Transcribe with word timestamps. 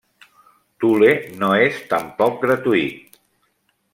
Thule 0.83 1.09
no 1.43 1.51
és 1.67 1.77
tampoc 1.93 2.41
gratuït. 2.47 3.23